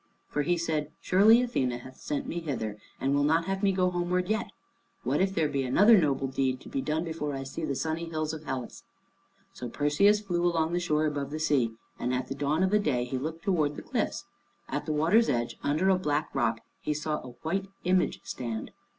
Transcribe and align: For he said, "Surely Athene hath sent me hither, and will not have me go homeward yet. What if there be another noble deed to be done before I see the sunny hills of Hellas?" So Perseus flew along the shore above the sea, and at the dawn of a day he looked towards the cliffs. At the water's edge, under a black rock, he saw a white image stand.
For 0.27 0.41
he 0.41 0.57
said, 0.57 0.91
"Surely 0.99 1.43
Athene 1.43 1.69
hath 1.69 1.97
sent 1.97 2.25
me 2.25 2.39
hither, 2.39 2.79
and 2.99 3.13
will 3.13 3.23
not 3.23 3.45
have 3.45 3.61
me 3.61 3.71
go 3.71 3.91
homeward 3.91 4.29
yet. 4.29 4.49
What 5.03 5.21
if 5.21 5.35
there 5.35 5.47
be 5.47 5.61
another 5.61 5.95
noble 5.95 6.25
deed 6.25 6.59
to 6.61 6.69
be 6.69 6.81
done 6.81 7.03
before 7.03 7.35
I 7.35 7.43
see 7.43 7.63
the 7.65 7.75
sunny 7.75 8.05
hills 8.09 8.33
of 8.33 8.45
Hellas?" 8.45 8.83
So 9.53 9.69
Perseus 9.69 10.19
flew 10.19 10.43
along 10.43 10.73
the 10.73 10.79
shore 10.79 11.05
above 11.05 11.29
the 11.29 11.37
sea, 11.39 11.73
and 11.99 12.15
at 12.15 12.29
the 12.29 12.33
dawn 12.33 12.63
of 12.63 12.73
a 12.73 12.79
day 12.79 13.03
he 13.05 13.19
looked 13.19 13.43
towards 13.43 13.75
the 13.75 13.83
cliffs. 13.83 14.25
At 14.67 14.87
the 14.87 14.91
water's 14.91 15.29
edge, 15.29 15.59
under 15.61 15.89
a 15.89 15.99
black 15.99 16.33
rock, 16.33 16.61
he 16.79 16.95
saw 16.95 17.17
a 17.19 17.33
white 17.43 17.67
image 17.83 18.21
stand. 18.23 18.71